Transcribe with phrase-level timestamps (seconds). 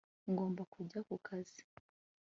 [0.31, 1.61] ngomba kujya ku kazi